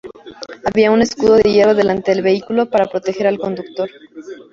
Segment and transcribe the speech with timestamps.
[0.65, 3.87] Había un escudo de hierro delante del vehículo para proteger al conductor.